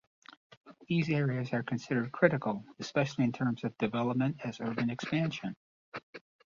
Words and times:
These 0.87 1.11
areas 1.11 1.53
are 1.53 1.61
considered 1.61 2.11
critical 2.11 2.65
especially 2.79 3.23
in 3.23 3.31
terms 3.33 3.63
of 3.63 3.77
development 3.77 4.37
as 4.43 4.59
urban 4.59 4.89
expansion. 4.89 5.55